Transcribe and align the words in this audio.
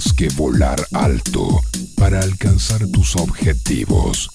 que 0.00 0.28
volar 0.30 0.86
alto 0.92 1.60
para 1.96 2.20
alcanzar 2.20 2.86
tus 2.88 3.16
objetivos. 3.16 4.30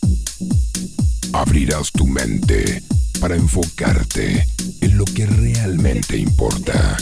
Abrirás 1.33 1.91
tu 1.91 2.05
mente 2.05 2.83
para 3.19 3.35
enfocarte 3.35 4.47
en 4.81 4.97
lo 4.97 5.05
que 5.05 5.25
realmente 5.25 6.17
importa. 6.17 6.97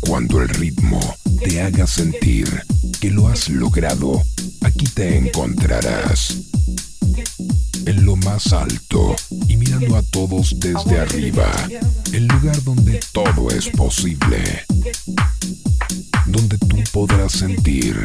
Cuando 0.00 0.40
el 0.40 0.48
ritmo 0.48 1.00
te 1.44 1.60
haga 1.60 1.86
sentir 1.86 2.48
que 2.98 3.10
lo 3.10 3.28
has 3.28 3.50
logrado, 3.50 4.22
aquí 4.62 4.86
te 4.86 5.18
encontrarás. 5.18 6.34
En 7.84 8.04
lo 8.06 8.16
más 8.16 8.52
alto 8.54 9.14
y 9.48 9.56
mirando 9.58 9.96
a 9.96 10.02
todos 10.02 10.58
desde 10.58 10.98
arriba, 10.98 11.52
el 12.12 12.26
lugar 12.26 12.62
donde 12.64 13.00
todo 13.12 13.50
es 13.50 13.68
posible. 13.68 14.64
Donde 16.28 16.58
tú 16.58 16.76
podrás 16.92 17.32
sentir 17.32 18.02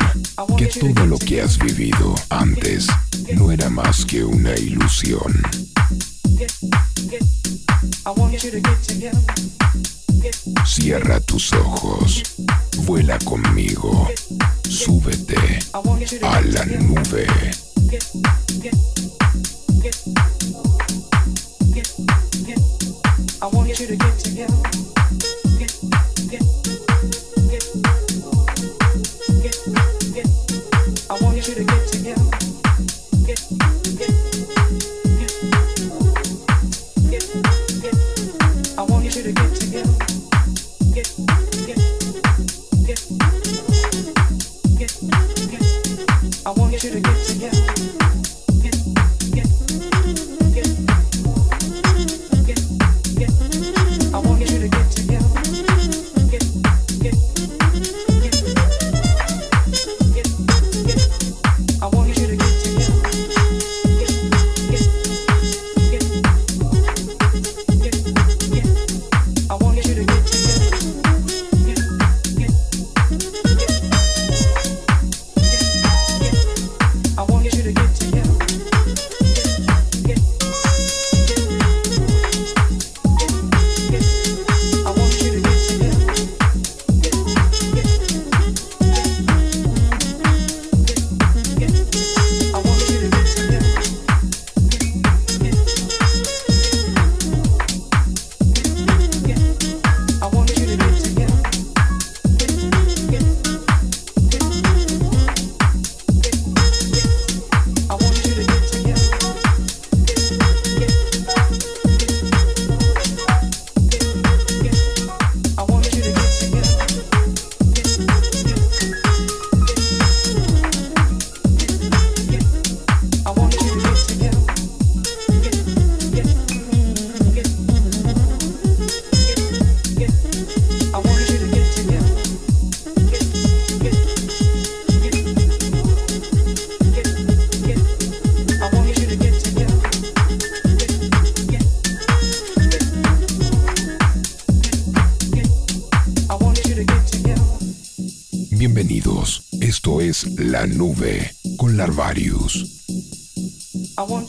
que 0.58 0.68
todo 0.68 1.06
lo 1.06 1.18
que 1.18 1.42
has 1.42 1.58
vivido 1.58 2.16
antes 2.30 2.88
no 3.36 3.52
era 3.52 3.70
más 3.70 4.06
que 4.06 4.24
una 4.24 4.56
ilusión. 4.56 5.42
Cierra 10.66 11.20
tus 11.20 11.54
ojos, 11.54 12.24
vuela 12.86 13.20
conmigo, 13.20 14.10
súbete 14.70 15.60
a 16.22 16.42
la 16.42 16.66
nube. 16.66 17.28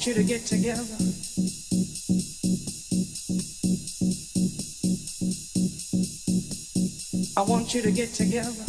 You 0.07 0.15
to 0.15 0.23
get 0.23 0.45
together. 0.45 0.85
I 7.37 7.43
want 7.43 7.75
you 7.75 7.83
to 7.83 7.93
get 7.93 8.15
together. 8.15 8.64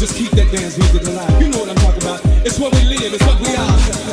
Just 0.00 0.16
keep 0.16 0.30
that 0.30 0.50
dance 0.50 0.78
music 0.78 1.02
alive. 1.08 1.42
You 1.42 1.50
know 1.50 1.58
what 1.58 1.68
I'm 1.68 1.76
talking 1.76 2.02
about. 2.02 2.24
It's 2.46 2.58
what 2.58 2.72
we 2.72 2.84
live, 2.84 3.12
it's 3.12 3.26
what 3.26 3.38
we 3.38 3.54
are. 3.54 4.09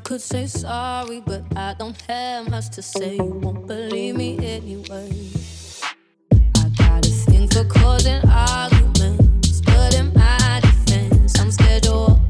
could 0.00 0.20
say 0.20 0.46
sorry, 0.46 1.20
but 1.20 1.42
I 1.56 1.74
don't 1.78 2.00
have 2.02 2.48
much 2.50 2.70
to 2.70 2.82
say. 2.82 3.16
You 3.16 3.24
won't 3.24 3.66
believe 3.66 4.16
me 4.16 4.38
anyway. 4.38 5.10
I 6.32 6.68
got 6.76 7.06
a 7.06 7.10
thing 7.10 7.48
for 7.48 7.64
causing 7.64 8.22
arguments, 8.28 9.60
but 9.62 9.94
in 9.94 10.12
my 10.14 10.60
defense, 10.62 11.38
I'm 11.38 11.50
scheduled. 11.50 12.29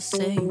The 0.00 0.06
same. 0.06 0.49